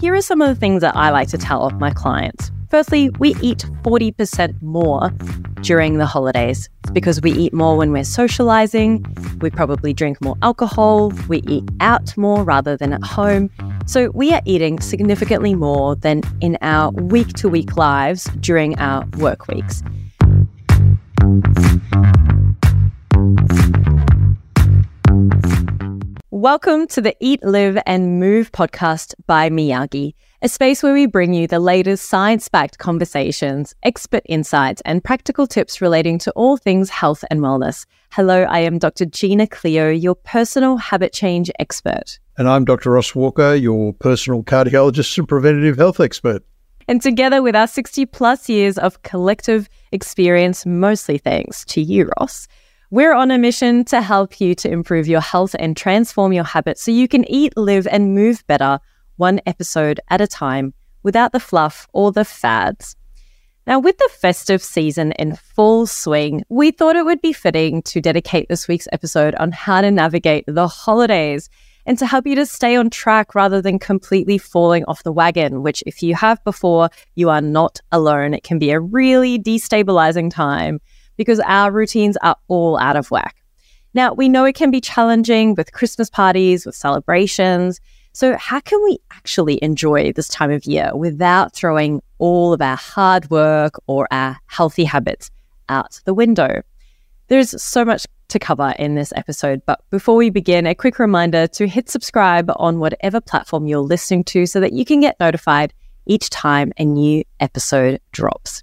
[0.00, 2.50] Here are some of the things that I like to tell my clients.
[2.70, 5.10] Firstly, we eat 40% more
[5.60, 6.70] during the holidays.
[6.84, 9.04] It's because we eat more when we're socializing,
[9.42, 13.50] we probably drink more alcohol, we eat out more rather than at home.
[13.84, 19.04] So we are eating significantly more than in our week to week lives during our
[19.18, 19.82] work weeks.
[26.40, 31.34] Welcome to the Eat, Live, and Move podcast by Miyagi, a space where we bring
[31.34, 36.88] you the latest science backed conversations, expert insights, and practical tips relating to all things
[36.88, 37.84] health and wellness.
[38.10, 39.04] Hello, I am Dr.
[39.04, 42.18] Gina Cleo, your personal habit change expert.
[42.38, 42.92] And I'm Dr.
[42.92, 46.42] Ross Walker, your personal cardiologist and preventative health expert.
[46.88, 52.48] And together with our 60 plus years of collective experience, mostly thanks to you, Ross,
[52.90, 56.82] we're on a mission to help you to improve your health and transform your habits
[56.82, 58.80] so you can eat, live, and move better
[59.16, 62.96] one episode at a time without the fluff or the fads.
[63.64, 68.00] Now, with the festive season in full swing, we thought it would be fitting to
[68.00, 71.48] dedicate this week's episode on how to navigate the holidays
[71.86, 75.62] and to help you to stay on track rather than completely falling off the wagon,
[75.62, 78.34] which, if you have before, you are not alone.
[78.34, 80.80] It can be a really destabilizing time
[81.20, 83.36] because our routines are all out of whack.
[83.92, 87.78] Now, we know it can be challenging with Christmas parties, with celebrations.
[88.14, 92.76] So, how can we actually enjoy this time of year without throwing all of our
[92.76, 95.30] hard work or our healthy habits
[95.68, 96.62] out the window?
[97.28, 101.46] There's so much to cover in this episode, but before we begin, a quick reminder
[101.48, 105.74] to hit subscribe on whatever platform you're listening to so that you can get notified
[106.06, 108.62] each time a new episode drops.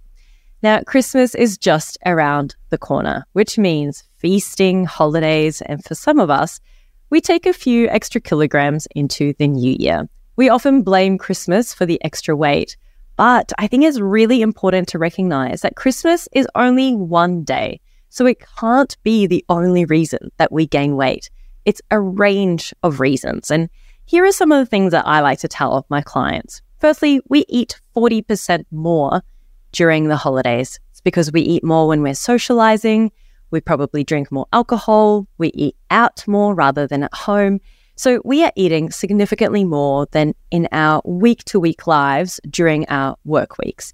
[0.64, 6.32] Now, Christmas is just around the corner, which means feasting, holidays, and for some of
[6.32, 6.60] us,
[7.12, 10.10] we take a few extra kilograms into the new year.
[10.36, 12.76] We often blame Christmas for the extra weight,
[13.18, 17.80] but I think it's really important to recognize that Christmas is only one day.
[18.10, 21.30] So it can't be the only reason that we gain weight.
[21.66, 23.52] It's a range of reasons.
[23.52, 23.70] And
[24.06, 26.62] here are some of the things that I like to tell my clients.
[26.80, 29.22] Firstly, we eat 40% more
[29.72, 30.80] during the holidays.
[30.92, 33.12] It's because we eat more when we're socializing,
[33.52, 37.60] we probably drink more alcohol, we eat out more rather than at home.
[37.96, 43.16] So we are eating significantly more than in our week to week lives during our
[43.26, 43.94] work weeks.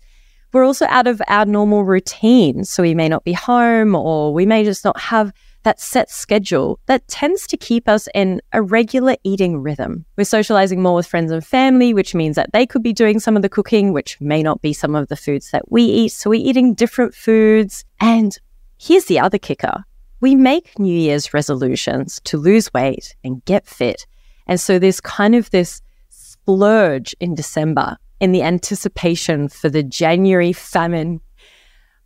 [0.51, 2.63] We're also out of our normal routine.
[2.65, 5.33] So we may not be home or we may just not have
[5.63, 10.05] that set schedule that tends to keep us in a regular eating rhythm.
[10.17, 13.35] We're socializing more with friends and family, which means that they could be doing some
[13.35, 16.11] of the cooking, which may not be some of the foods that we eat.
[16.11, 17.85] So we're eating different foods.
[17.99, 18.37] And
[18.77, 19.83] here's the other kicker
[20.19, 24.05] we make New Year's resolutions to lose weight and get fit.
[24.47, 30.53] And so there's kind of this splurge in December in the anticipation for the January
[30.53, 31.19] famine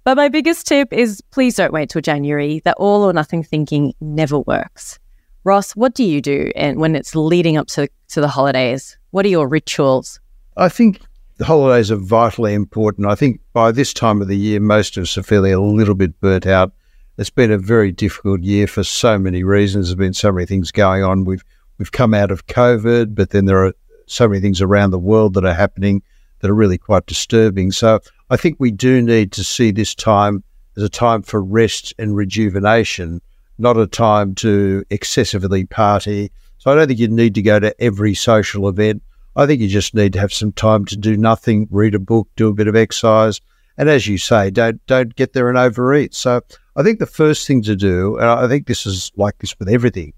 [0.08, 2.62] but my biggest tip is please don't wait till January.
[2.64, 5.00] That all or nothing thinking never works.
[5.44, 8.98] Ross, what do you do and when it's leading up to, to the holidays?
[9.12, 10.22] What are your rituals?
[10.56, 11.02] I think
[11.40, 13.06] the holidays are vitally important.
[13.06, 15.94] I think by this time of the year, most of us are feeling a little
[15.94, 16.72] bit burnt out.
[17.18, 19.90] It's been a very difficult year for so many reasons.
[19.90, 21.26] There's been so many things going on.
[21.26, 21.44] We've
[21.80, 23.74] we've come out of COVID, but then there are
[24.06, 26.02] so many things around the world that are happening
[26.40, 27.74] that are really quite disturbing.
[27.74, 30.44] So I think we do need to see this time
[30.76, 33.22] as a time for rest and rejuvenation,
[33.58, 36.32] not a time to excessively party.
[36.58, 39.02] So I don't think you need to go to every social event.
[39.36, 42.28] I think you just need to have some time to do nothing, read a book,
[42.36, 43.40] do a bit of exercise,
[43.78, 46.16] and as you say, don't don't get there and overeat.
[46.16, 46.42] So
[46.76, 49.70] I think the first thing to do, and I think this is like this with
[49.70, 50.14] everything,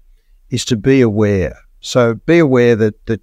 [0.48, 1.58] is to be aware.
[1.80, 3.20] So be aware that that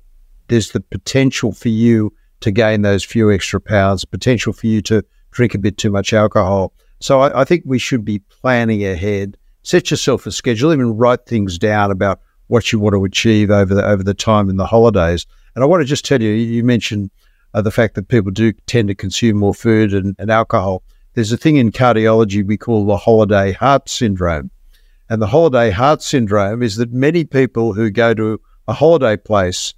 [0.48, 5.04] there's the potential for you to gain those few extra pounds, potential for you to
[5.32, 6.74] drink a bit too much alcohol.
[7.00, 9.38] So I, I think we should be planning ahead.
[9.64, 13.76] Set yourself a schedule, even write things down about what you want to achieve over
[13.76, 15.26] the over the time in the holidays.
[15.54, 17.12] And I want to just tell you, you mentioned
[17.54, 20.84] uh, the fact that people do tend to consume more food and, and alcohol.
[21.14, 24.52] There's a thing in cardiology we call the holiday heart syndrome.
[25.10, 29.74] And the holiday heart syndrome is that many people who go to a holiday place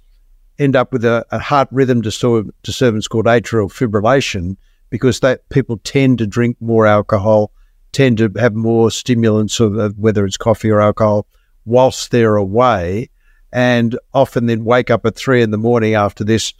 [0.60, 4.56] end up with a, a heart rhythm disturb- disturbance called atrial fibrillation
[4.90, 7.50] because that people tend to drink more alcohol,
[7.92, 11.26] tend to have more stimulants, of, of whether it's coffee or alcohol,
[11.64, 13.08] whilst they're away,
[13.52, 16.52] and often then wake up at three in the morning after this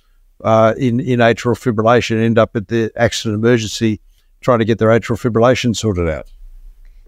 [0.43, 4.01] uh, in, in atrial fibrillation, end up at the accident emergency
[4.41, 6.31] trying to get their atrial fibrillation sorted out.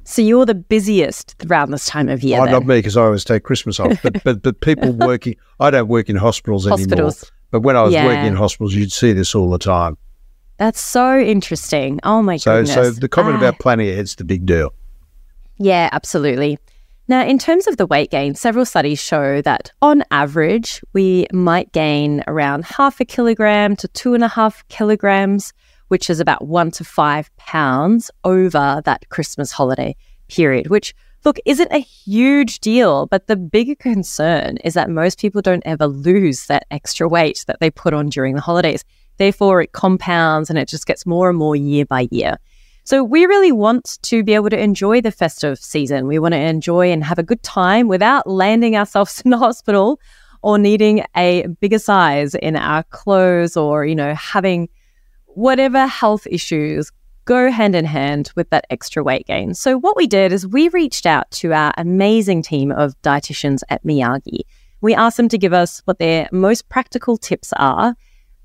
[0.04, 2.40] So you're the busiest around this time of year.
[2.40, 3.96] Oh, not me because I always take Christmas off.
[4.02, 5.36] But but but people working.
[5.60, 7.22] I don't work in hospitals, hospitals.
[7.22, 7.30] anymore.
[7.52, 8.06] But when I was Yeah.
[8.06, 9.96] working in hospitals, you'd see this all the time.
[10.58, 12.00] That's so interesting.
[12.02, 12.74] Oh my So, goodness.
[12.74, 13.38] so the comment Ah.
[13.38, 14.72] about planning ahead's the big deal.
[15.58, 16.58] Yeah, absolutely.
[17.08, 21.72] Now, in terms of the weight gain, several studies show that on average, we might
[21.72, 25.52] gain around half a kilogram to two and a half kilograms,
[25.92, 29.94] which is about one to five pounds over that Christmas holiday
[30.28, 30.94] period, which,
[31.26, 33.04] look, isn't a huge deal.
[33.04, 37.60] But the bigger concern is that most people don't ever lose that extra weight that
[37.60, 38.86] they put on during the holidays.
[39.18, 42.38] Therefore, it compounds and it just gets more and more year by year.
[42.84, 46.06] So we really want to be able to enjoy the festive season.
[46.06, 50.00] We want to enjoy and have a good time without landing ourselves in the hospital
[50.40, 54.70] or needing a bigger size in our clothes or, you know, having
[55.34, 56.90] whatever health issues
[57.24, 59.54] go hand in hand with that extra weight gain.
[59.54, 63.84] So what we did is we reached out to our amazing team of dietitians at
[63.84, 64.40] Miyagi.
[64.80, 67.94] We asked them to give us what their most practical tips are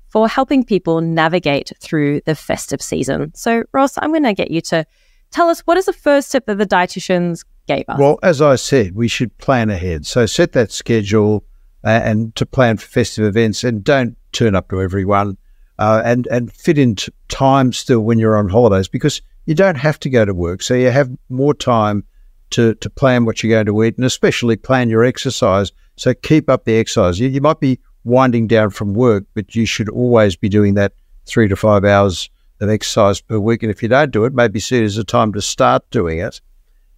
[0.08, 3.34] for helping people navigate through the festive season.
[3.34, 4.86] So, Ross, I'm going to get you to
[5.30, 7.98] tell us what is the first tip that the dietitians gave us?
[7.98, 10.06] Well, as I said, we should plan ahead.
[10.06, 11.44] So set that schedule
[11.84, 15.36] uh, and to plan for festive events and don't turn up to everyone
[15.78, 19.98] uh, and, and fit into time still when you're on holidays because you don't have
[20.00, 20.62] to go to work.
[20.62, 22.04] So you have more time
[22.50, 25.72] to, to plan what you're going to eat and especially plan your exercise.
[25.96, 27.20] So keep up the exercise.
[27.20, 30.92] You, you might be winding down from work, but you should always be doing that
[31.26, 33.62] three to five hours of exercise per week.
[33.62, 36.18] And if you don't do it, maybe see it as a time to start doing
[36.18, 36.40] it.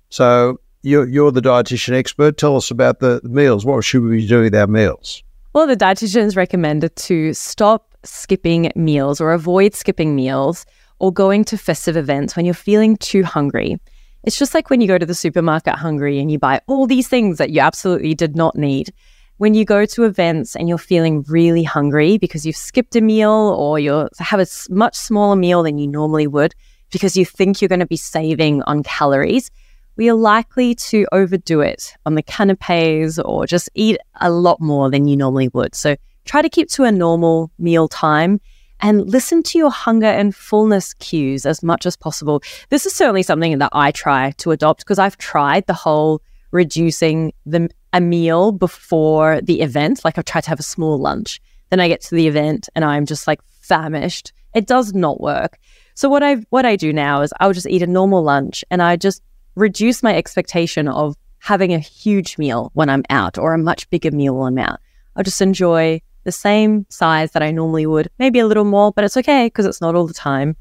[0.09, 2.39] So you're, you're the dietitian expert.
[2.39, 3.65] Tell us about the meals.
[3.65, 5.23] What should we be doing with our meals?
[5.53, 10.67] Well, the dietitians recommended to stop skipping meals or avoid skipping meals
[10.99, 13.79] or going to festive events when you're feeling too hungry.
[14.23, 17.09] It's just like when you go to the supermarket hungry and you buy all these
[17.09, 18.93] things that you absolutely did not need.
[19.39, 23.31] When you go to events and you're feeling really hungry because you've skipped a meal
[23.31, 26.55] or you have a much smaller meal than you normally would
[26.93, 29.51] because you think you're going to be saving on calories,
[29.97, 34.91] we are likely to overdo it on the canapes or just eat a lot more
[34.91, 35.75] than you normally would.
[35.75, 38.41] So try to keep to a normal meal time
[38.81, 42.43] and listen to your hunger and fullness cues as much as possible.
[42.71, 47.33] This is certainly something that I try to adopt because I've tried the whole reducing
[47.47, 50.05] the a meal before the event.
[50.05, 51.41] Like I've tried to have a small lunch.
[51.71, 54.33] Then I get to the event and I'm just like famished.
[54.55, 55.59] It does not work.
[55.95, 58.83] So what I what I do now is I'll just eat a normal lunch and
[58.83, 59.23] I just
[59.55, 64.11] reduce my expectation of having a huge meal when I'm out or a much bigger
[64.11, 64.81] meal when I'm out.
[65.17, 69.05] I'll just enjoy the same size that I normally would, maybe a little more, but
[69.05, 70.57] it's okay because it's not all the time.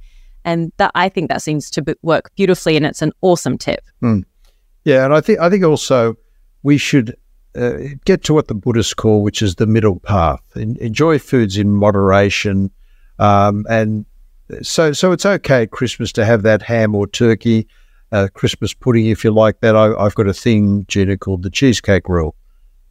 [0.46, 3.82] And that I think that seems to work beautifully, and it's an awesome tip.
[4.86, 6.16] Yeah, and I think I think also
[6.64, 7.16] we should
[7.56, 7.74] uh,
[8.06, 10.42] get to what the Buddhists call, which is the middle path.
[10.56, 12.72] En- enjoy foods in moderation,
[13.20, 14.06] um, and
[14.62, 17.68] so so it's okay at Christmas to have that ham or turkey,
[18.14, 19.76] uh, Christmas pudding if you like that.
[19.76, 22.36] I, I've got a thing, Gina, called the cheesecake rule.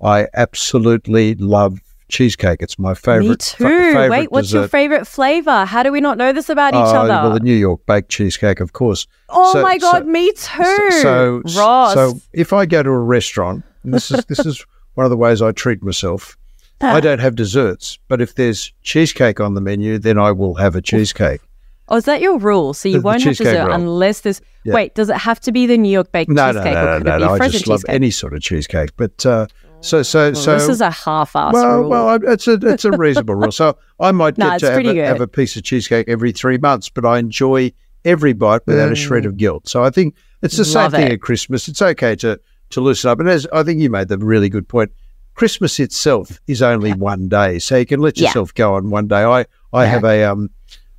[0.02, 2.62] I absolutely love cheesecake.
[2.62, 3.22] It's my favorite.
[3.22, 3.64] Me fa- too.
[3.92, 5.64] favorite Wait, what's your favorite flavor?
[5.64, 7.08] How do we not know this about each Oh, other?
[7.28, 9.06] Well, the New York baked cheesecake, of course.
[9.28, 10.90] oh so- my god, so- me too.
[11.02, 11.94] So, Ross.
[11.94, 14.64] so if I go to a restaurant, and this is this is
[14.94, 16.36] one of the ways I treat myself.
[16.80, 16.94] Ah.
[16.94, 20.76] I don't have desserts, but if there's cheesecake on the menu, then I will have
[20.76, 21.40] a cheesecake.
[21.88, 22.72] oh, is that your rule?
[22.74, 23.72] So you The- the won't have dessert roll.
[23.72, 24.40] unless there's.
[24.64, 24.74] Yeah.
[24.74, 26.84] Wait, does it have to be the New York baked No, no, cheesecake, no, or
[26.84, 27.32] no, could no, it be no.
[27.44, 27.94] I just love cheesecake?
[27.94, 28.90] any sort of cheesecake.
[28.96, 29.46] But uh,
[29.80, 31.88] so so Well, so this is a half-ass well, rule.
[31.90, 33.52] well, it's a it's a reasonable rule.
[33.52, 36.58] So I might get it's to have a, have a piece of cheesecake every three
[36.58, 37.72] months, but I enjoy
[38.04, 39.68] every bite without a shred of guilt.
[39.68, 40.92] So I think it's the same Mm.
[40.92, 41.12] Thing it.
[41.14, 41.68] at Christmas.
[41.68, 44.68] It's okay to to loosen up, and as I think you made the really good
[44.68, 44.90] point,
[45.34, 48.26] Christmas itself is only one day, so you can let Yeah.
[48.28, 49.22] yourself go on one day.
[49.24, 49.90] I I Yeah.
[49.90, 50.50] have a um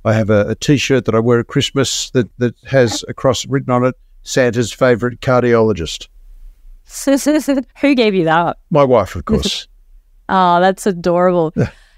[0.04, 3.70] I have a, a T-shirt that I wear at Christmas that that has across written
[3.72, 6.08] on it Santa's favorite cardiologist,
[7.80, 8.58] Who gave you that?
[8.70, 9.66] my wife, of course.
[10.32, 11.52] Oh, that's adorable.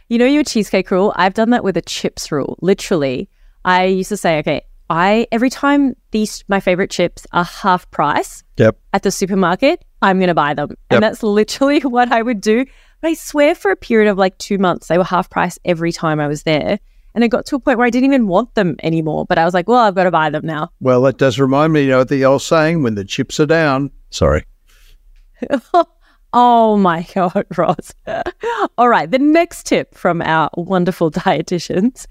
[0.08, 1.12] you know your cheesecake rule?
[1.16, 2.56] I've done that with a chips rule.
[2.62, 3.28] Literally,
[3.62, 8.42] I used to say, okay, I every time these my favorite chips are half price
[8.56, 8.78] yep.
[8.92, 10.70] at the supermarket, I'm going to buy them.
[10.70, 10.78] Yep.
[10.90, 12.64] And that's literally what I would do.
[13.00, 15.92] But I swear for a period of like 2 months they were half price every
[15.92, 16.78] time I was there.
[17.14, 19.44] And it got to a point where I didn't even want them anymore, but I
[19.44, 20.70] was like, well, I've got to buy them now.
[20.80, 23.90] Well, that does remind me, you know, the old saying, when the chips are down.
[24.08, 24.44] Sorry.
[26.32, 27.92] Oh my God, Ross.
[28.78, 29.10] All right.
[29.10, 32.06] The next tip from our wonderful dietitians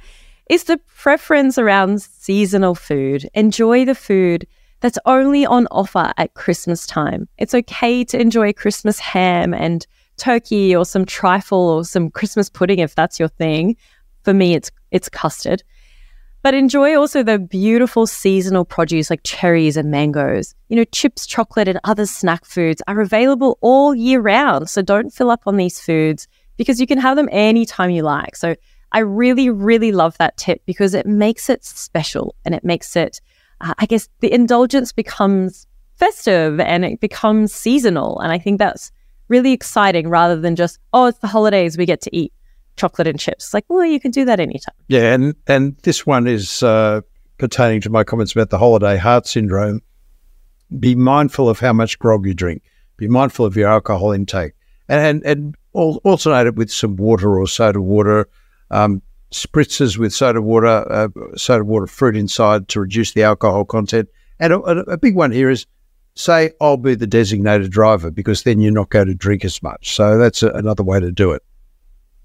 [0.49, 3.27] is the preference around seasonal food.
[3.33, 4.45] Enjoy the food
[4.81, 7.27] that's only on offer at Christmas time.
[7.37, 9.85] It's okay to enjoy Christmas ham and
[10.17, 13.75] turkey or some trifle or some Christmas pudding if that's your thing.
[14.23, 15.63] For me, it's it's custard.
[16.43, 20.55] But enjoy also the beautiful seasonal produce like cherries and mangoes.
[20.69, 24.69] You know, chips, chocolate, and other snack foods are available all year round.
[24.69, 28.35] So don't fill up on these foods because you can have them anytime you like.
[28.35, 28.55] So
[28.91, 33.21] I really, really love that tip because it makes it special and it makes it,
[33.61, 38.19] uh, I guess, the indulgence becomes festive and it becomes seasonal.
[38.19, 38.91] And I think that's
[39.27, 42.33] really exciting rather than just, oh, it's the holidays, we get to eat
[42.81, 43.53] chocolate and chips.
[43.53, 44.75] Like, well, you can do that anytime.
[44.87, 47.01] Yeah, and and this one is uh,
[47.37, 49.81] pertaining to my comments about the holiday heart syndrome.
[50.79, 52.63] Be mindful of how much grog you drink.
[52.97, 54.53] Be mindful of your alcohol intake,
[54.89, 58.27] and and, and alternate it with some water or soda water.
[58.71, 61.07] Um, spritzes with soda water, uh,
[61.37, 64.09] soda water fruit inside to reduce the alcohol content.
[64.39, 65.65] And a, a big one here is
[66.15, 69.95] say, I'll be the designated driver because then you're not going to drink as much.
[69.95, 71.43] So that's a, another way to do it.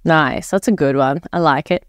[0.06, 0.50] Nice.
[0.50, 1.20] That's a good one.
[1.32, 1.84] I like it.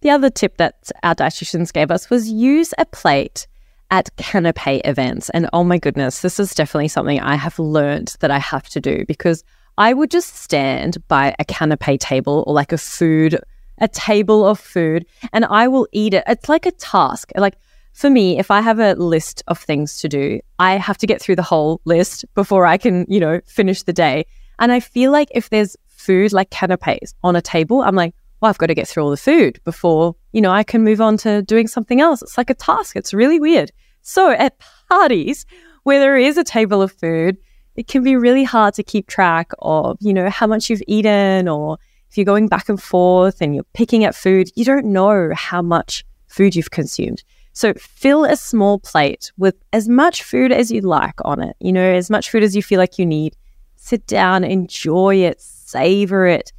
[0.00, 3.46] The other tip that our dietitians gave us was use a plate
[3.90, 5.28] at canapé events.
[5.30, 8.80] And oh my goodness, this is definitely something I have learned that I have to
[8.80, 9.44] do because
[9.76, 13.38] I would just stand by a canapé table or like a food,
[13.76, 16.24] a table of food, and I will eat it.
[16.26, 17.30] It's like a task.
[17.36, 17.56] Like
[17.92, 21.20] for me, if I have a list of things to do, I have to get
[21.20, 24.24] through the whole list before I can, you know, finish the day.
[24.58, 28.48] And I feel like if there's food like canapes on a table, I'm like, well,
[28.48, 31.16] I've got to get through all the food before, you know, I can move on
[31.18, 32.22] to doing something else.
[32.22, 32.96] It's like a task.
[32.96, 33.70] It's really weird.
[34.02, 35.44] So at parties
[35.82, 37.36] where there is a table of food,
[37.76, 41.48] it can be really hard to keep track of, you know, how much you've eaten
[41.48, 41.78] or
[42.10, 45.62] if you're going back and forth and you're picking at food, you don't know how
[45.62, 47.22] much food you've consumed.
[47.52, 51.72] So fill a small plate with as much food as you like on it, you
[51.72, 53.36] know, as much food as you feel like you need.
[53.76, 55.40] Sit down, enjoy it,
[55.70, 56.52] savor it,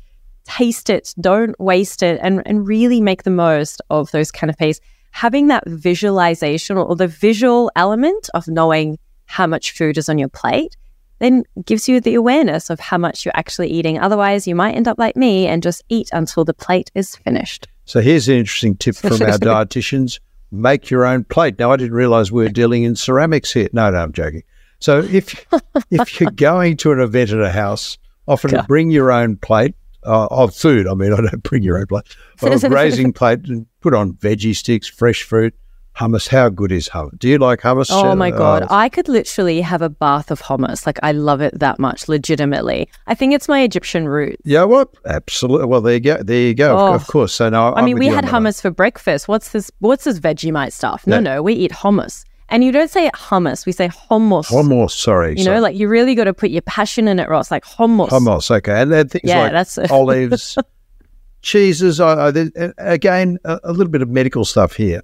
[0.45, 4.79] taste it, don't waste it, and, and really make the most of those canapes.
[5.11, 10.29] Having that visualization or the visual element of knowing how much food is on your
[10.29, 10.75] plate
[11.19, 13.99] then gives you the awareness of how much you're actually eating.
[13.99, 17.67] Otherwise, you might end up like me and just eat until the plate is finished.
[17.85, 20.19] So here's an interesting tip from our dietitians
[20.51, 21.59] make your own plate.
[21.59, 23.69] Now, I didn't realize we were dealing in ceramics here.
[23.71, 24.43] No, no, I'm joking.
[24.79, 25.45] So if
[25.91, 27.97] if you're going to an event at a house,
[28.31, 28.67] often God.
[28.67, 30.87] bring your own plate uh, of food.
[30.87, 32.15] I mean, I don't bring your own plate.
[32.39, 35.53] But a grazing plate and put on veggie sticks, fresh fruit,
[35.95, 36.27] hummus.
[36.27, 37.19] How good is hummus?
[37.19, 37.87] Do you like hummus?
[37.91, 40.85] Oh my god, uh, I could literally have a bath of hummus.
[40.85, 42.07] Like I love it that much.
[42.07, 44.37] Legitimately, I think it's my Egyptian root.
[44.43, 44.89] Yeah, what?
[45.05, 45.67] Absolutely.
[45.67, 46.23] Well, there you go.
[46.23, 46.77] There you go.
[46.77, 46.93] Oh.
[46.93, 47.33] Of course.
[47.33, 49.27] So now, I mean, we had hummus for breakfast.
[49.27, 49.71] What's this?
[49.79, 51.05] What's this Vegemite stuff?
[51.05, 52.23] No, no, no we eat hummus.
[52.51, 54.47] And you don't say hummus, we say hummus.
[54.47, 55.37] Hummus, sorry.
[55.37, 55.55] You sorry.
[55.55, 57.49] know, like you really got to put your passion in it, Ross.
[57.49, 58.09] Like hummus.
[58.09, 58.81] Hummus, okay.
[58.81, 60.57] And then things yeah, like that's olives,
[61.41, 62.01] cheeses.
[62.01, 65.01] Uh, again, a, a little bit of medical stuff here.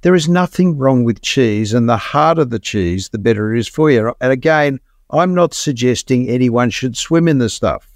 [0.00, 3.68] There is nothing wrong with cheese, and the harder the cheese, the better it is
[3.68, 4.14] for you.
[4.22, 4.80] And again,
[5.10, 7.86] I'm not suggesting anyone should swim in the stuff,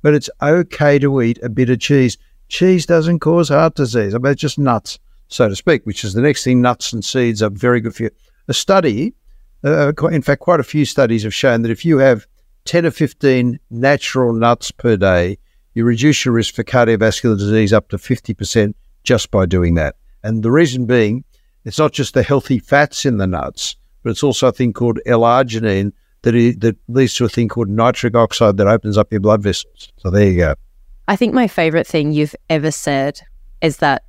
[0.00, 2.16] but it's okay to eat a bit of cheese.
[2.48, 4.14] Cheese doesn't cause heart disease.
[4.14, 6.62] I mean, it's just nuts, so to speak, which is the next thing.
[6.62, 8.10] Nuts and seeds are very good for you.
[8.50, 9.14] A study,
[9.62, 12.26] uh, in fact, quite a few studies have shown that if you have
[12.64, 15.38] 10 or 15 natural nuts per day,
[15.74, 19.94] you reduce your risk for cardiovascular disease up to 50% just by doing that.
[20.24, 21.22] And the reason being,
[21.64, 24.98] it's not just the healthy fats in the nuts, but it's also a thing called
[25.06, 25.92] L-arginine
[26.22, 29.92] that, that leads to a thing called nitric oxide that opens up your blood vessels.
[29.98, 30.54] So there you go.
[31.06, 33.20] I think my favorite thing you've ever said
[33.60, 34.02] is that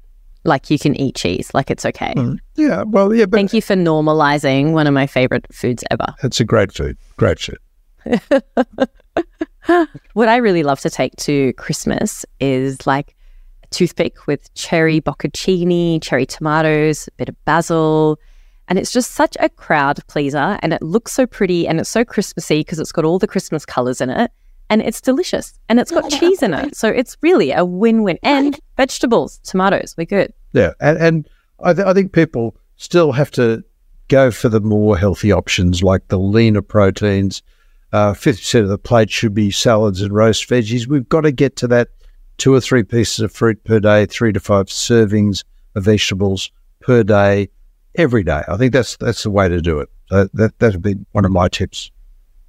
[0.44, 2.14] like you can eat cheese, like it's okay.
[2.16, 2.40] Mm.
[2.56, 3.26] Yeah, well, yeah.
[3.26, 6.08] But Thank you for normalizing one of my favorite foods ever.
[6.24, 6.98] It's a great food.
[7.18, 7.60] Great food.
[10.14, 13.16] what I really love to take to Christmas is like
[13.64, 18.20] a toothpick with cherry bocconcini, cherry tomatoes, a bit of basil.
[18.68, 20.58] And it's just such a crowd pleaser.
[20.64, 23.66] And it looks so pretty and it's so Christmassy because it's got all the Christmas
[23.66, 24.32] colors in it
[24.72, 26.78] and it's delicious and it's got cheese in it.
[26.78, 28.18] So it's really a win win.
[28.24, 30.34] And vegetables, tomatoes, we're good.
[30.54, 30.72] Yeah.
[30.80, 31.30] And, and
[31.62, 33.66] I, th- I think people still have to
[34.08, 37.44] go for the more healthy options like the leaner proteins.
[37.92, 40.88] Uh, 50% of the plate should be salads and roast veggies.
[40.88, 41.90] We've got to get to that
[42.38, 45.44] two or three pieces of fruit per day, three to five servings
[45.76, 46.50] of vegetables
[46.80, 47.50] per day,
[47.96, 48.42] every day.
[48.48, 49.90] I think that's that's the way to do it.
[50.10, 51.92] That that would be one of my tips.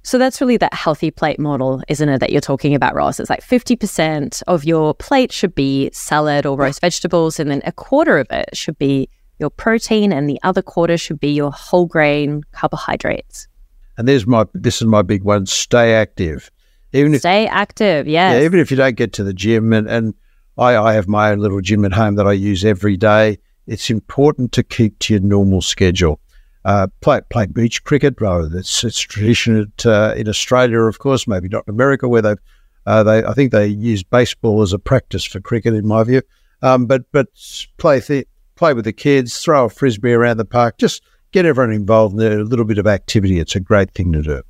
[0.03, 3.19] So that's really that healthy plate model, isn't it, that you're talking about, Ross?
[3.19, 7.71] It's like 50% of your plate should be salad or roast vegetables, and then a
[7.71, 11.85] quarter of it should be your protein, and the other quarter should be your whole
[11.85, 13.47] grain carbohydrates.
[13.97, 16.51] And there's my this is my big one: stay active.
[16.93, 18.33] Even if, Stay active, yes.
[18.33, 20.13] Yeah, even if you don't get to the gym, and, and
[20.57, 23.89] I, I have my own little gym at home that I use every day, it's
[23.89, 26.19] important to keep to your normal schedule.
[26.65, 28.15] Uh, play play beach cricket.
[28.21, 32.21] Rather, it's it's tradition at, uh, in Australia, of course, maybe not in America, where
[32.21, 32.35] they
[32.85, 36.21] uh, they I think they use baseball as a practice for cricket, in my view.
[36.61, 37.27] Um, but but
[37.77, 41.73] play th- play with the kids, throw a frisbee around the park, just get everyone
[41.73, 43.39] involved in a little bit of activity.
[43.39, 44.41] It's a great thing to do.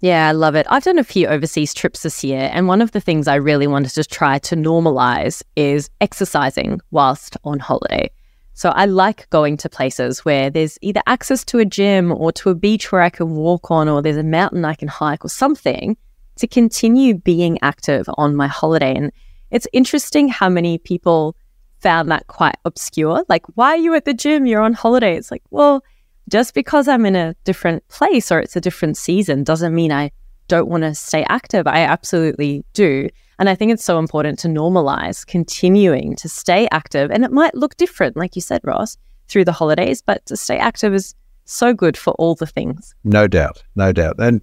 [0.00, 0.66] Yeah, I love it.
[0.70, 3.66] I've done a few overseas trips this year, and one of the things I really
[3.66, 8.10] wanted to try to normalize is exercising whilst on holiday.
[8.58, 12.50] So I like going to places where there's either access to a gym or to
[12.50, 15.28] a beach where I can walk on, or there's a mountain I can hike or
[15.28, 15.96] something
[16.38, 18.96] to continue being active on my holiday.
[18.96, 19.12] And
[19.52, 21.36] it's interesting how many people
[21.78, 23.24] found that quite obscure.
[23.28, 24.44] Like, why are you at the gym?
[24.44, 25.16] You're on holiday.
[25.16, 25.84] It's like, well,
[26.28, 30.10] just because I'm in a different place or it's a different season doesn't mean I
[30.48, 31.68] don't want to stay active.
[31.68, 33.08] I absolutely do.
[33.38, 37.10] And I think it's so important to normalize continuing to stay active.
[37.10, 38.96] And it might look different, like you said, Ross,
[39.28, 41.14] through the holidays, but to stay active is
[41.44, 42.94] so good for all the things.
[43.04, 43.62] No doubt.
[43.74, 44.16] No doubt.
[44.18, 44.40] And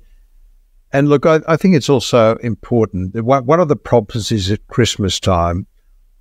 [0.93, 3.21] and look, I, I think it's also important.
[3.21, 5.67] One of the problems is at Christmas time,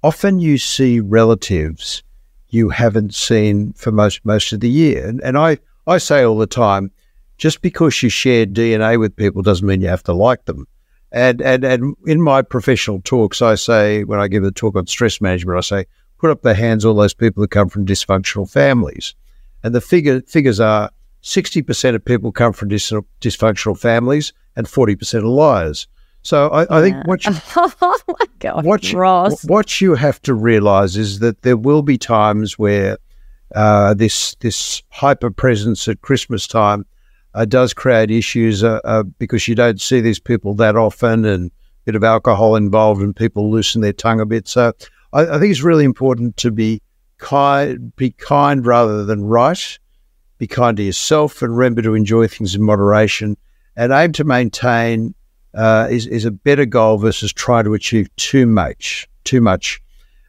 [0.02, 2.02] often you see relatives
[2.48, 5.06] you haven't seen for most most of the year.
[5.06, 6.90] And, and I, I say all the time,
[7.36, 10.66] just because you share DNA with people doesn't mean you have to like them.
[11.14, 14.88] And and and in my professional talks, I say when I give a talk on
[14.88, 15.86] stress management, I say
[16.18, 19.14] put up their hands all those people who come from dysfunctional families,
[19.62, 20.90] and the figure figures are
[21.20, 25.86] sixty percent of people come from dis- dysfunctional families, and forty percent are liars.
[26.22, 29.44] So I, I think what you, oh my God, what you, Ross.
[29.44, 32.98] what you have to realize is that there will be times where
[33.54, 36.86] uh, this this hyper presence at Christmas time
[37.34, 41.50] uh, does create issues uh, uh, because you don't see these people that often and
[41.50, 44.46] a bit of alcohol involved and people loosen their tongue a bit.
[44.48, 44.72] So
[45.12, 46.80] I, I think it's really important to be
[47.18, 49.78] kind, be kind rather than right.
[50.38, 53.36] Be kind to yourself and remember to enjoy things in moderation
[53.76, 55.14] and aim to maintain
[55.54, 59.08] uh, is, is a better goal versus trying to achieve too much.
[59.24, 59.80] Too much.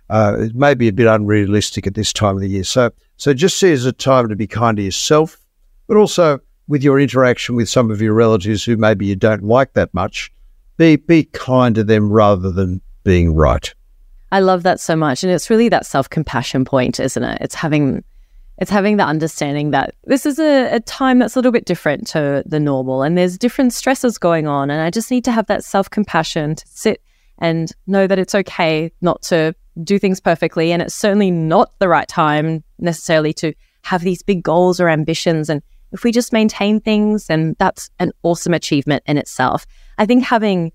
[0.09, 2.63] Uh, it may be a bit unrealistic at this time of the year.
[2.63, 5.39] So, so just see it as a time to be kind to yourself,
[5.87, 9.73] but also with your interaction with some of your relatives who maybe you don't like
[9.73, 10.31] that much.
[10.77, 13.73] Be be kind to them rather than being right.
[14.31, 17.37] I love that so much, and it's really that self compassion point, isn't it?
[17.41, 18.03] It's having
[18.57, 22.07] it's having the understanding that this is a, a, time that's a little bit different
[22.07, 24.69] to the normal and there's different stresses going on.
[24.69, 27.01] And I just need to have that self compassion to sit
[27.39, 30.71] and know that it's okay not to do things perfectly.
[30.71, 35.49] And it's certainly not the right time necessarily to have these big goals or ambitions.
[35.49, 35.61] And
[35.95, 39.65] if we just maintain things, then that's an awesome achievement in itself.
[39.97, 40.71] I think having,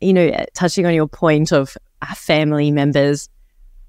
[0.00, 1.76] you know, touching on your point of
[2.14, 3.30] family members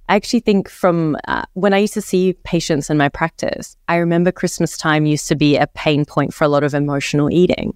[0.08, 3.96] I actually think from uh, when I used to see patients in my practice, I
[3.96, 7.74] remember Christmas time used to be a pain point for a lot of emotional eating.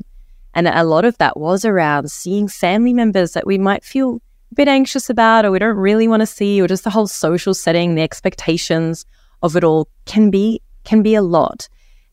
[0.54, 4.56] And a lot of that was around seeing family members that we might feel a
[4.56, 7.54] bit anxious about or we don't really want to see, or just the whole social
[7.54, 9.06] setting, the expectations
[9.42, 11.68] of it all can be can be a lot.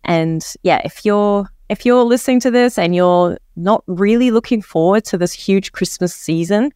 [0.07, 5.05] And yeah, if you're if you're listening to this and you're not really looking forward
[5.07, 6.71] to this huge Christmas season,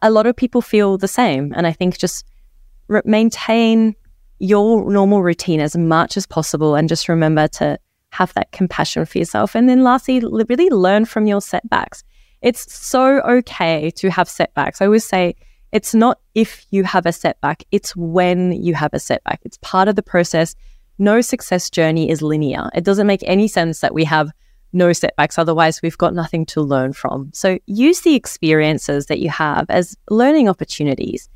[0.00, 1.52] a lot of people feel the same.
[1.56, 2.24] And I think just
[2.88, 3.96] re- maintain
[4.38, 7.78] your normal routine as much as possible and just remember to
[8.10, 9.56] have that compassion for yourself.
[9.56, 12.04] And then lastly, really learn from your setbacks.
[12.42, 14.80] It's so okay to have setbacks.
[14.80, 15.34] I always say
[15.72, 19.40] it's not if you have a setback, it's when you have a setback.
[19.44, 20.54] It's part of the process.
[20.98, 22.70] No success journey is linear.
[22.74, 24.30] It doesn't make any sense that we have
[24.72, 25.38] no setbacks.
[25.38, 27.30] Otherwise, we've got nothing to learn from.
[27.32, 31.28] So use the experiences that you have as learning opportunities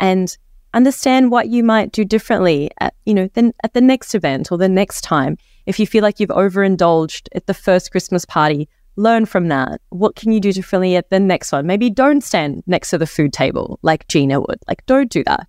[0.00, 0.36] and
[0.74, 4.58] understand what you might do differently at you know then at the next event or
[4.58, 9.24] the next time if you feel like you've overindulged at the first christmas party learn
[9.24, 12.90] from that what can you do differently at the next one maybe don't stand next
[12.90, 15.48] to the food table like gina would like don't do that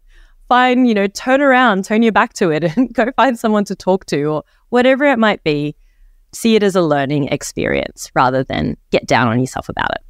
[0.50, 3.76] find you know turn around turn your back to it and go find someone to
[3.76, 5.76] talk to or whatever it might be
[6.34, 10.02] see it as a learning experience rather than get down on yourself about it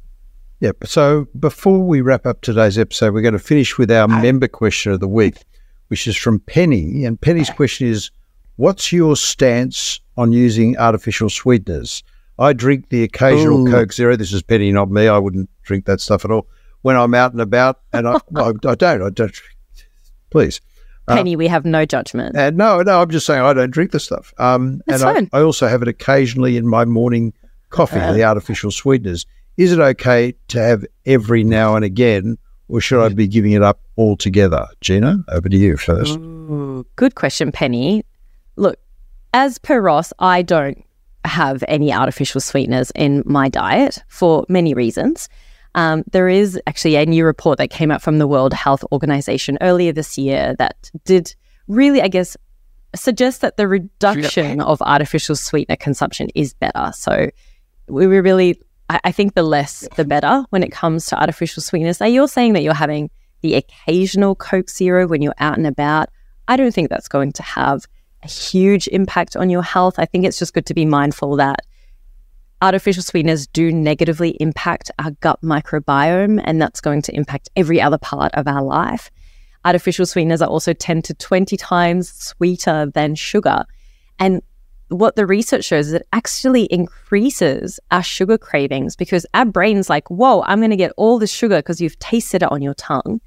[0.60, 0.86] Yep.
[0.86, 4.20] So before we wrap up today's episode, we're going to finish with our ah.
[4.20, 5.36] member question of the week,
[5.88, 7.04] which is from Penny.
[7.04, 7.54] And Penny's ah.
[7.54, 8.10] question is
[8.56, 12.02] What's your stance on using artificial sweeteners?
[12.38, 13.70] I drink the occasional Ooh.
[13.70, 14.16] Coke Zero.
[14.16, 15.08] This is Penny, not me.
[15.08, 16.46] I wouldn't drink that stuff at all
[16.82, 17.80] when I'm out and about.
[17.94, 19.02] And I, I, I don't.
[19.02, 19.40] I don't.
[20.30, 20.60] Please.
[21.08, 22.36] Uh, Penny, uh, we have no judgment.
[22.36, 24.32] And no, no, I'm just saying I don't drink the stuff.
[24.38, 27.32] Um, and I, I, also have it occasionally in my morning
[27.70, 29.26] coffee, uh, the artificial sweeteners.
[29.56, 32.38] is it okay to have every now and again,
[32.68, 34.66] or should I be giving it up altogether?
[34.80, 36.16] Gina, over to you first.
[36.16, 38.04] Ooh, good question, Penny.
[38.56, 38.78] Look,
[39.32, 40.84] as per Ross, I don't
[41.24, 45.28] have any artificial sweeteners in my diet for many reasons.
[45.74, 49.56] Um, there is actually a new report that came out from the World Health Organization
[49.60, 51.34] earlier this year that did
[51.68, 52.36] really, I guess,
[52.94, 56.90] suggest that the reduction of artificial sweetener consumption is better.
[56.94, 57.30] So
[57.86, 61.62] we were really, I, I think the less the better when it comes to artificial
[61.62, 62.00] sweeteners.
[62.00, 63.10] Now, you're saying that you're having
[63.42, 66.08] the occasional Coke Zero when you're out and about.
[66.48, 67.86] I don't think that's going to have
[68.22, 69.94] a huge impact on your health.
[69.98, 71.60] I think it's just good to be mindful that
[72.62, 77.98] artificial sweeteners do negatively impact our gut microbiome, and that's going to impact every other
[77.98, 79.10] part of our life.
[79.64, 83.64] Artificial sweeteners are also 10 to 20 times sweeter than sugar.
[84.18, 84.42] And
[84.88, 90.08] what the research shows is it actually increases our sugar cravings because our brain's like,
[90.10, 93.20] whoa, I'm going to get all the sugar because you've tasted it on your tongue.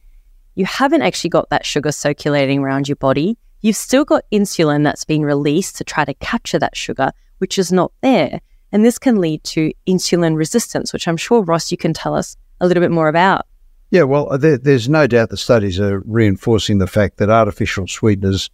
[0.56, 3.38] You haven't actually got that sugar circulating around your body.
[3.62, 7.72] You've still got insulin that's been released to try to capture that sugar, which is
[7.72, 8.41] not there.
[8.73, 12.36] And this can lead to insulin resistance, which I'm sure, Ross, you can tell us
[12.59, 13.45] a little bit more about.
[13.91, 18.49] Yeah, well, there, there's no doubt the studies are reinforcing the fact that artificial sweeteners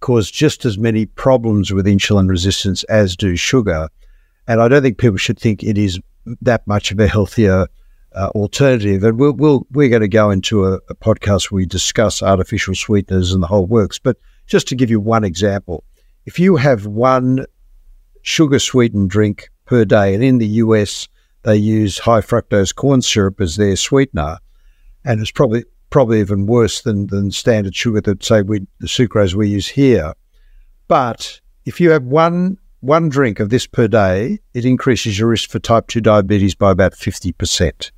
[0.00, 3.88] cause just as many problems with insulin resistance as do sugar.
[4.46, 6.00] And I don't think people should think it is
[6.40, 7.66] that much of a healthier
[8.14, 9.04] uh, alternative.
[9.04, 12.74] And we'll, we'll, we're going to go into a, a podcast where we discuss artificial
[12.74, 13.98] sweeteners and the whole works.
[13.98, 15.84] But just to give you one example,
[16.24, 17.44] if you have one
[18.22, 20.14] sugar sweetened drink per day.
[20.14, 21.06] And in the US,
[21.42, 24.38] they use high fructose corn syrup as their sweetener,
[25.04, 29.34] and it's probably probably even worse than, than standard sugar that say we the sucrose
[29.34, 30.12] we use here.
[30.88, 35.50] But if you have one one drink of this per day, it increases your risk
[35.50, 37.92] for type two diabetes by about fifty percent.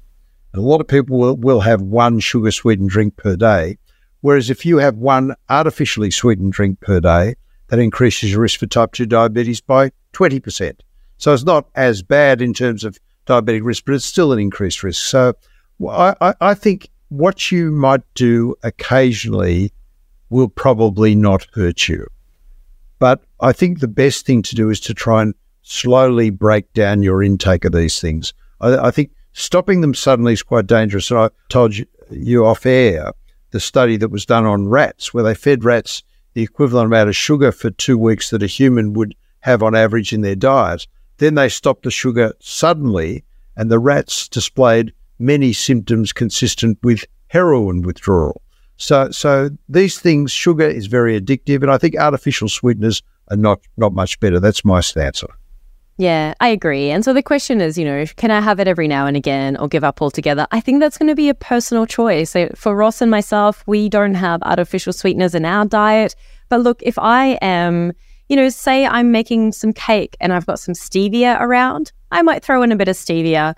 [0.53, 3.79] A lot of people will, will have one sugar sweetened drink per day,
[4.21, 7.37] whereas if you have one artificially sweetened drink per day,
[7.69, 10.81] that increases your risk for type 2 diabetes by 20%.
[11.21, 14.83] So it's not as bad in terms of diabetic risk, but it's still an increased
[14.83, 15.05] risk.
[15.05, 15.35] So
[15.87, 19.73] I, I think what you might do occasionally
[20.31, 22.07] will probably not hurt you.
[22.99, 27.03] But I think the best thing to do is to try and slowly break down
[27.03, 28.33] your intake of these things.
[28.61, 31.11] I, I think stopping them suddenly is quite dangerous.
[31.11, 33.13] And I told you, you off air
[33.51, 36.03] the study that was done on rats, where they fed rats
[36.33, 40.13] the equivalent amount of sugar for two weeks that a human would have on average
[40.13, 40.87] in their diet.
[41.21, 47.83] Then they stopped the sugar suddenly, and the rats displayed many symptoms consistent with heroin
[47.83, 48.41] withdrawal.
[48.79, 53.61] So, so these things, sugar is very addictive, and I think artificial sweeteners are not
[53.77, 54.41] not much better.
[54.41, 55.23] That's my stance.
[55.99, 56.91] Yeah, I agree.
[56.91, 59.59] And so the question is, you know, can I have it every now and again
[59.59, 60.47] or give up altogether?
[60.51, 62.35] I think that's going to be a personal choice.
[62.55, 66.17] For Ross and myself, we don't have artificial sweeteners in our diet.
[66.49, 67.93] But look, if I am
[68.31, 72.45] you know, say I'm making some cake and I've got some stevia around, I might
[72.45, 73.57] throw in a bit of stevia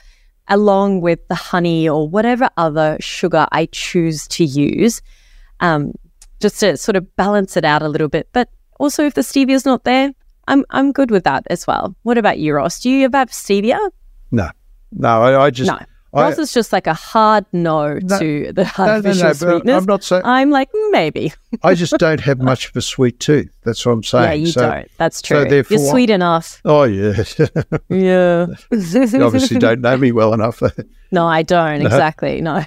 [0.48, 5.02] along with the honey or whatever other sugar I choose to use,
[5.60, 5.92] um,
[6.40, 8.30] just to sort of balance it out a little bit.
[8.32, 8.48] But
[8.80, 10.10] also, if the stevia is not there,
[10.48, 11.94] I'm I'm good with that as well.
[12.02, 12.80] What about you, Ross?
[12.80, 13.78] Do you have stevia?
[14.30, 14.48] No,
[14.90, 15.78] no, I, I just no.
[16.12, 19.76] Ross is just like a hard no, no to the artificial no, no, sweetness.
[19.76, 20.22] I'm not saying.
[20.24, 21.32] I'm like mm, maybe.
[21.62, 23.50] I just don't have much of a sweet tooth.
[23.62, 24.24] That's what I'm saying.
[24.24, 24.90] Yeah, you so, don't.
[24.98, 25.44] That's true.
[25.44, 26.60] So therefore, You're sweet enough.
[26.64, 27.12] Oh yeah.
[27.88, 28.46] yeah.
[28.70, 30.62] you obviously don't know me well enough.
[31.12, 32.42] no, I don't exactly.
[32.42, 32.62] No.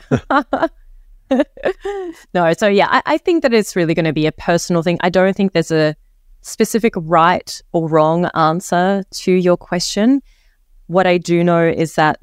[2.34, 2.54] no.
[2.54, 4.98] So yeah, I, I think that it's really going to be a personal thing.
[5.02, 5.96] I don't think there's a
[6.42, 10.22] specific right or wrong answer to your question.
[10.88, 12.20] What I do know is that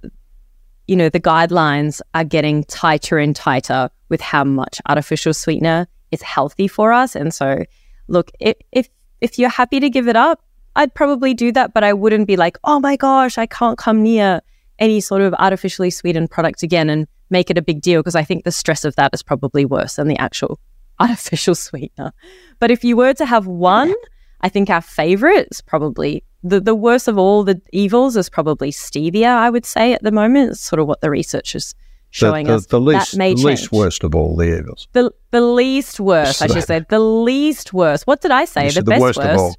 [0.87, 6.23] you know, the guidelines are getting tighter and tighter with how much artificial sweetener is
[6.23, 7.17] healthy for us.
[7.17, 7.65] And so,
[8.09, 8.89] look, if, if,
[9.21, 10.43] if you're happy to give it up,
[10.75, 14.03] I'd probably do that, but I wouldn't be like, oh my gosh, I can't come
[14.03, 14.41] near
[14.79, 18.25] any sort of artificially sweetened product again and make it a big deal because I
[18.25, 20.59] think the stress of that is probably worse than the actual
[21.01, 22.13] artificial sweetener.
[22.59, 23.95] But if you were to have one,
[24.41, 28.71] I think our favorite is probably the, the worst of all the evils is probably
[28.71, 30.51] stevia, I would say, at the moment.
[30.53, 31.75] It's sort of what the research is
[32.11, 32.67] showing the, the, us.
[32.67, 34.89] The least, the least worst of all the evils.
[34.93, 36.85] The, the least worst, I should say.
[36.89, 38.07] The least worst.
[38.07, 38.71] What did I say?
[38.71, 39.59] The, best worst, worst.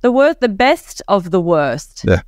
[0.00, 2.04] The worst, the best of the worst.
[2.06, 2.22] Yeah.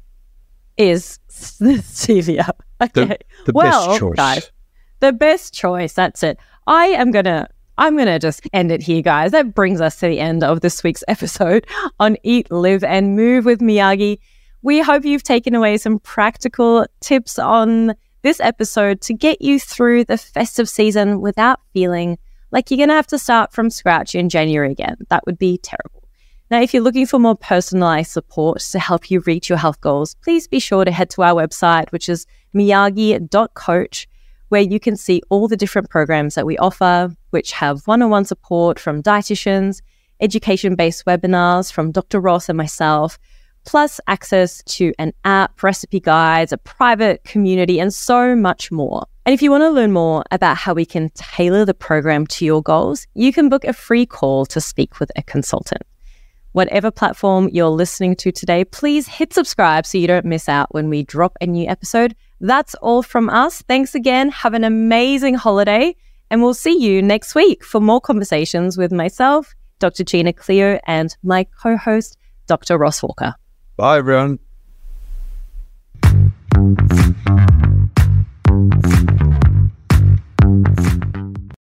[0.77, 2.51] Is stevia.
[2.81, 3.17] Okay.
[3.47, 4.17] The, well, best choice.
[4.17, 4.53] Guys,
[4.99, 5.93] the best choice.
[5.93, 6.39] That's it.
[6.67, 9.33] I am gonna I'm going to just end it here, guys.
[9.33, 11.67] That brings us to the end of this week's episode
[11.99, 14.19] on Eat, Live, and Move with Miyagi.
[14.63, 20.05] We hope you've taken away some practical tips on this episode to get you through
[20.05, 22.17] the festive season without feeling
[22.53, 24.97] like you're going to have to start from scratch in January again.
[25.11, 26.05] That would be terrible.
[26.51, 30.15] Now, if you're looking for more personalized support to help you reach your health goals,
[30.23, 34.09] please be sure to head to our website, which is miyagi.coach,
[34.49, 38.11] where you can see all the different programs that we offer, which have one on
[38.11, 39.81] one support from dietitians,
[40.21, 42.21] education based webinars from Dr.
[42.21, 43.19] Ross and myself,
[43.65, 49.07] plus access to an app, recipe guides, a private community, and so much more.
[49.27, 52.45] And if you want to learn more about how we can tailor the program to
[52.45, 55.83] your goals, you can book a free call to speak with a consultant.
[56.53, 60.89] Whatever platform you're listening to today, please hit subscribe so you don't miss out when
[60.89, 62.15] we drop a new episode.
[62.41, 63.63] That's all from us.
[63.63, 64.31] Thanks again.
[64.31, 65.97] Have an amazing holiday,
[66.31, 70.05] and we'll see you next week for more conversations with myself, Dr.
[70.05, 72.17] Gina Cleo, and my co host,
[72.47, 72.79] Dr.
[72.79, 73.35] Ross Walker.
[73.77, 74.39] Bye, everyone.